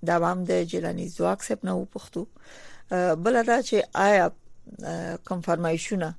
دا 0.08 0.16
هم 0.32 0.40
د 0.50 0.64
جلانی 0.74 1.08
زواک 1.16 1.40
سپ 1.48 1.60
نه 1.70 1.74
وپختو 1.78 2.26
بل 3.26 3.40
دا 3.52 3.58
چې 3.68 3.78
آیا 4.08 4.26
کم 5.30 5.40
فرمایشونه 5.48 6.10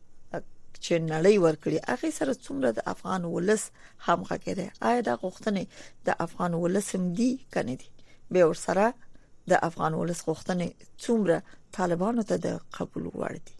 چې 0.85 0.95
نړۍ 1.13 1.37
ورکړي 1.47 1.79
هغه 1.91 2.09
سره 2.19 2.33
څومره 2.47 2.71
د 2.79 2.81
افغان 2.95 3.23
ولس 3.35 3.65
همغږي 4.07 4.55
ده 4.61 4.69
آیا 4.91 5.01
د 5.09 5.21
غوښتنې 5.23 5.65
د 6.09 6.23
افغان 6.27 6.53
ولس 6.63 6.87
هم 6.95 7.05
دي 7.21 7.31
کنه 7.57 7.75
دي 7.83 7.89
به 8.33 8.43
ور 8.51 8.59
سره 8.67 8.87
د 9.53 9.65
افغان 9.69 9.93
ولس 10.01 10.21
غوښتنې 10.29 10.69
څومره 11.05 11.39
طالبانو 11.79 12.23
ته 12.31 12.37
د 12.47 12.59
قبول 12.77 13.07
وړ 13.19 13.35
دي 13.49 13.55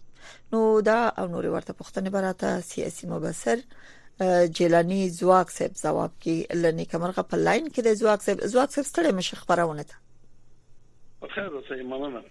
نو 0.51 0.59
دا 0.89 0.99
او 1.19 1.25
نور 1.33 1.45
ورته 1.55 1.73
پښتنه 1.81 2.09
براته 2.15 2.49
سیاسي 2.71 3.07
مبصر 3.13 3.57
جیلانی 4.51 5.09
زواک 5.09 5.49
صاحب 5.51 5.71
جواب 5.83 6.11
کی 6.23 6.35
لنی 6.61 6.85
کمرغه 6.91 7.23
په 7.31 7.37
لاین 7.39 7.65
کې 7.67 7.81
د 7.87 7.93
زواک 8.01 8.21
صاحب 8.27 8.43
زواک 8.53 8.71
صاحب 8.75 8.85
ستړي 8.89 9.11
مشه 9.17 9.39
خبرونه 9.39 9.85
ده 9.89 11.29
خیر 11.35 11.49
اوسې 11.49 11.85
مننه 11.89 12.21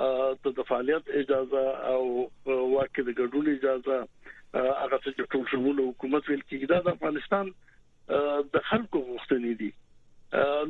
ته 0.00 0.50
د 0.58 0.61
فعالیت 0.68 1.08
اجازه 1.20 1.62
او 1.94 2.04
واکه 2.18 3.02
د 3.08 3.16
ګډون 3.18 3.50
اجازه 3.54 3.96
هغه 4.04 5.00
څه 5.04 5.26
ټول 5.34 5.42
شمول 5.54 5.82
حکومت 5.88 6.30
ویل 6.30 6.44
کېږي 6.52 6.70
دا 6.70 6.78
د 6.87 6.88
افغانستان 6.96 7.46
د 8.54 8.56
خلکو 8.70 8.99
غوښتنې 9.11 9.52
دي 9.62 9.70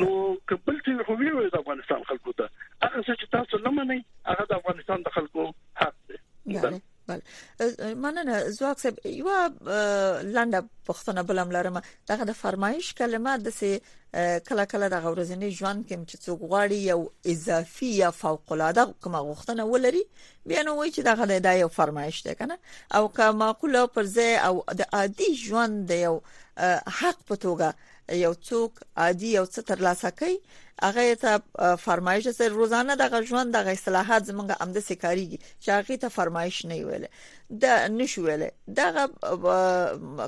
نو 0.00 0.08
کبل 0.52 0.80
چې 0.80 1.08
خو 1.10 1.18
وی 1.22 1.52
د 1.54 1.60
افغانستان 1.62 2.04
خلکو 2.12 2.36
ته 2.42 2.50
هغه 2.56 3.04
څه 3.04 3.22
چې 3.22 3.34
تاسو 3.38 3.62
نه 3.68 3.74
منئ 3.78 4.00
هغه 4.32 4.48
د 4.52 4.60
افغانستان 4.62 5.06
د 5.08 5.16
خلکو 5.18 5.48
مننه 8.02 8.50
زواک 8.58 8.78
صاحب 8.78 8.98
یو 9.06 9.26
لاند 10.34 10.56
پښتنه 10.88 11.22
بلم 11.28 11.48
لرم 11.54 11.76
دغه 12.08 12.24
د 12.28 12.32
فرمایش 12.42 12.86
کلمه 12.98 13.32
د 13.44 13.48
سه 13.58 13.70
کله 14.48 14.64
کله 14.72 14.86
د 14.94 15.02
غورزنی 15.06 15.50
ژوند 15.58 15.80
کې 15.88 15.96
چې 16.08 16.16
څوک 16.24 16.38
غواړي 16.50 16.78
یو 16.92 17.00
اضافي 17.32 17.90
یا 18.02 18.10
فوق 18.20 18.44
العاده 18.56 18.84
کومه 19.02 19.20
غوښتنه 19.28 19.62
ولري 19.72 20.04
بیا 20.48 20.60
نو 20.66 20.72
وایي 20.78 20.90
چې 20.94 21.02
دغه 21.10 21.24
د 21.48 21.58
یو 21.62 21.68
فرمایش 21.78 22.18
ده 22.28 22.32
کنه 22.40 22.56
او 22.96 23.02
که 23.18 23.24
معقوله 23.42 23.82
پر 23.98 24.04
ځای 24.16 24.32
او 24.48 24.54
د 24.82 24.88
عادي 24.96 25.28
ژوند 25.44 25.74
د 25.92 26.02
یو 26.06 26.14
حق 26.98 27.18
په 27.28 27.36
توګه 27.44 27.68
یو 28.24 28.32
څوک 28.48 28.72
عادي 29.04 29.28
یو 29.38 29.46
څه 29.52 29.58
ترلاسه 29.72 30.10
کوي 30.22 30.38
هغه 30.82 31.14
ته 31.14 31.40
فرمایش 31.76 32.28
سره 32.28 32.48
روزانه 32.48 32.96
د 32.96 33.22
ژوند 33.28 33.52
د 33.56 33.68
اصلاحات 33.68 34.24
زمونږ 34.30 34.50
امده 34.60 34.80
سکاریږي 34.90 35.38
چې 35.60 35.68
هغه 35.68 35.96
ته 36.02 36.08
فرمایش 36.16 36.58
نه 36.64 36.84
ویل 36.88 37.06
دا 37.64 37.88
نشویل 37.88 38.44
دغه 38.80 39.02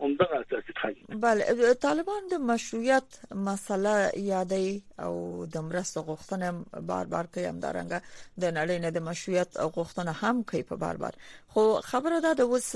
همدغه 0.00 0.36
اساسي 0.40 0.72
خنډ 0.80 0.96
بله 1.24 1.44
طالبان 1.86 2.22
د 2.30 2.34
مشروعیت 2.52 3.08
مسله 3.48 3.94
یادې 4.32 4.66
او 5.04 5.12
د 5.54 5.56
مرستو 5.68 6.00
غوښتنه 6.10 6.48
بار 6.90 7.04
بار 7.12 7.26
کوي 7.32 7.46
همدارنګه 7.52 7.98
د 8.42 8.44
نړۍ 8.58 8.76
نه 8.84 8.90
د 8.90 8.98
مشروعیت 9.10 9.50
غوښتنه 9.76 10.12
هم 10.22 10.36
کوي 10.48 10.62
په 10.70 10.76
بار 10.82 10.96
بار 11.02 11.14
خو 11.52 11.62
خبره 11.90 12.18
ده 12.24 12.30
د 12.34 12.40
اوس 12.52 12.66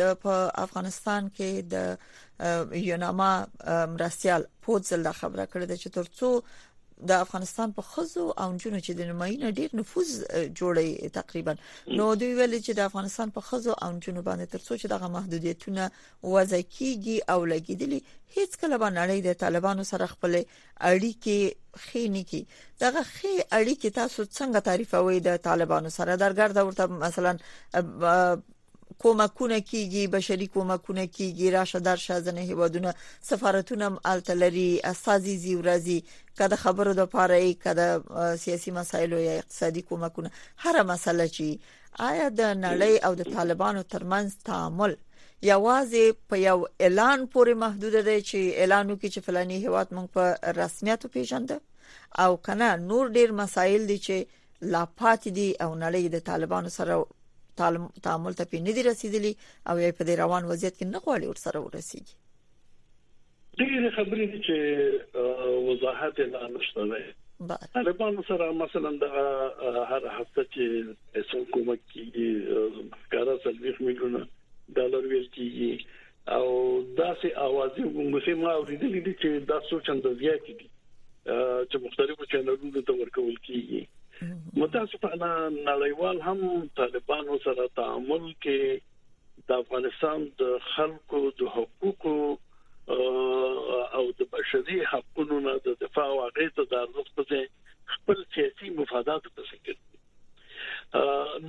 د 0.00 0.02
په 0.22 0.32
افغانستان 0.64 1.22
کې 1.36 1.50
د 1.72 1.74
یوناما 2.90 3.32
مرستيال 3.94 4.42
پوتزل 4.64 5.04
خبره 5.20 5.44
کړې 5.52 5.66
ده 5.70 5.76
چې 5.82 5.88
ترڅو 5.98 6.30
د 7.04 7.10
افغانستان 7.24 7.72
په 7.76 7.82
خزو 7.90 8.22
او 8.42 8.52
نجونو 8.52 8.78
چې 8.86 8.92
د 8.98 9.06
نمایینه 9.10 9.50
ډیر 9.58 9.70
نفوذ 9.80 10.10
جوړي 10.60 10.88
تقریبا 11.18 11.52
نو 11.98 12.06
دوی 12.20 12.32
ویل 12.38 12.54
چې 12.66 12.72
د 12.76 12.80
افغانستان 12.88 13.28
په 13.36 13.40
خزو 13.48 13.72
او 13.84 13.90
نجونو 13.96 14.22
باندې 14.28 14.46
ترڅو 14.54 14.72
چې 14.80 14.86
دغه 14.94 15.08
محدودیتونه 15.16 15.84
وځي 16.34 16.62
کیږي 16.76 17.16
او 17.32 17.40
لګیدلی 17.52 18.00
هیڅ 18.36 18.50
کله 18.60 18.76
باندې 18.82 19.00
اړې 19.04 19.18
د 19.28 19.38
طالبانو 19.44 19.84
سره 19.92 20.10
خپل 20.14 20.32
اړیکې 20.90 21.38
خېنی 21.84 22.24
کی 22.30 22.42
دغه 22.84 23.02
خې 23.14 23.32
اړیکې 23.58 23.90
تاسو 24.00 24.20
څنګه 24.38 24.60
تعریفوي 24.68 25.20
د 25.28 25.36
طالبانو 25.48 25.90
سره 25.98 26.12
درګرده 26.22 26.64
ورته 26.64 26.86
مثلا 26.86 27.32
کومکونه 29.02 29.56
کیږي 29.70 30.02
بشري 30.12 30.46
کومکونه 30.56 31.02
کیږي 31.16 31.48
راشه 31.54 31.80
درشه 31.88 32.14
ځنه 32.26 32.42
هیوادونه 32.50 32.92
سفارتونه 33.30 33.86
التلری 34.12 34.68
اساسي 34.92 35.34
زیورازي 35.44 35.96
کده 36.38 36.56
خبرو 36.64 36.92
د 37.00 37.04
پاره 37.14 37.40
کده 37.64 37.88
سیاسي 38.44 38.70
مسایلو 38.78 39.18
یا 39.26 39.32
اقتصادي 39.40 39.82
کومکونه 39.90 40.30
هر 40.64 40.80
مسله 40.92 41.28
چی 41.36 41.48
آیا 42.10 42.28
د 42.40 42.54
نړۍ 42.66 42.92
او 43.08 43.12
د 43.20 43.28
طالبانو 43.36 43.82
ترمنځ 43.92 44.28
تعامل 44.48 44.94
یوازې 45.50 46.04
په 46.30 46.36
یو 46.46 46.56
اعلان 46.86 47.26
پورې 47.34 47.60
محدود 47.64 47.94
دی 48.08 48.18
چې 48.28 48.38
اعلان 48.62 48.86
وکړي 48.90 49.10
چې 49.14 49.24
فلاني 49.28 49.58
هیواد 49.66 49.88
موږ 49.96 50.06
په 50.16 50.54
رسمیت 50.62 51.06
پیژنده 51.16 51.60
او 52.24 52.30
کنه 52.48 52.70
نور 52.88 53.12
ډیر 53.18 53.36
مسایل 53.44 53.86
دي 53.92 53.98
چې 54.06 54.72
لا 54.74 54.82
پاتې 54.98 55.30
دي 55.38 55.48
او 55.64 55.70
نړۍ 55.84 56.04
د 56.14 56.26
طالبانو 56.30 56.72
سره 56.78 57.04
تعامل 57.60 58.34
ته 58.40 58.46
پې 58.46 58.64
نه 58.66 58.72
دی 58.78 58.82
رسیدلی 58.88 59.30
او 59.70 59.74
یې 59.82 59.94
په 59.98 60.06
دې 60.08 60.14
روان 60.20 60.48
وضعیت 60.50 60.76
کې 60.78 60.88
نه 60.94 61.00
غواړي 61.04 61.26
ورسره 61.28 61.58
ورسیږي 61.60 62.16
ډېر 63.60 63.84
خبرې 63.96 64.26
دي 64.32 64.40
چې 64.48 65.66
وضاحت 65.68 66.20
نه 66.32 66.42
نشته 66.56 66.86
ده 67.48 67.58
طالبان 67.76 68.20
سره 68.28 68.50
مثلا 68.58 68.92
د 69.04 69.16
هر 69.90 70.08
هفته 70.16 70.44
چې 70.54 71.28
څو 71.30 71.42
کومه 71.56 71.78
کې 71.80 73.12
کارا 73.16 73.36
سلويخ 73.46 73.80
میلیونه 73.88 74.22
ډالر 74.78 75.10
ویل 75.12 75.26
کیږي 75.38 76.32
او 76.36 76.46
داسې 77.00 77.28
اوازې 77.46 77.82
موږ 77.98 78.40
ما 78.44 78.52
اوریدلې 78.54 79.00
دي 79.06 79.14
چې 79.18 79.52
دا 79.52 79.58
څو 79.68 79.82
چنده 79.90 80.14
زیات 80.22 80.48
دي 80.48 80.56
چې 81.68 81.76
مختلفو 81.86 82.30
چینلونو 82.32 82.86
ته 82.90 82.98
ورکول 83.02 83.36
کیږي 83.46 83.80
متاسفانه 84.54 85.26
نړیوال 85.48 86.20
هم 86.26 86.68
طالبانو 86.78 87.34
سره 87.46 87.64
تعامل 87.80 88.22
کې 88.44 89.42
د 89.50 89.52
افغانستان 89.62 90.24
د 90.42 90.54
خلکو 90.76 91.20
د 91.40 91.50
حقوقو 91.56 92.14
او 93.98 94.04
د 94.20 94.22
بشري 94.36 94.78
حقوقو 94.92 95.40
نه 95.48 95.54
د 95.66 95.68
دفاع 95.82 96.08
او 96.14 96.20
غیته 96.20 96.64
د 96.70 96.76
ارزښت 96.84 97.10
په 97.18 97.24
خپل 97.96 98.18
سیاسي 98.36 98.68
مفادات 98.80 99.22
په 99.34 99.42
څیر 99.50 99.76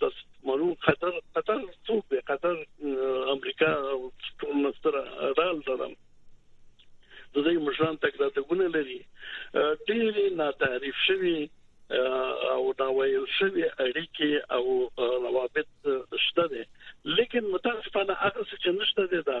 تاسو 0.00 0.24
مونږ 0.46 0.62
قطر 0.86 1.12
قطر 1.34 1.58
څوک 1.90 2.02
دی 2.10 2.18
قطر 2.30 2.54
امریکا 3.34 3.70
ټول 4.38 4.54
مستر 4.64 4.92
رال 5.38 5.56
درم 5.68 5.92
د 7.34 7.36
دې 7.46 7.54
مشران 7.68 7.96
تکراتګونه 8.02 8.66
لري 8.74 8.98
ډېری 9.88 10.26
ناتعریف 10.42 11.00
شوی 11.06 11.38
او 12.56 12.62
دا 12.80 12.88
ویل 12.96 13.26
شوی 13.38 13.64
اړیکې 13.86 14.32
او 14.56 14.64
روابط 15.28 15.90
شته 16.26 16.44
دي 16.54 16.62
لیکن 17.16 17.50
متاسفانه 17.56 18.16
هغه 18.24 18.46
څه 18.46 18.78
نشته 18.80 19.08
دي 19.12 19.22
دا 19.32 19.40